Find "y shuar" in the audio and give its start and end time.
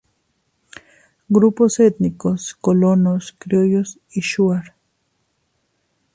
4.09-4.73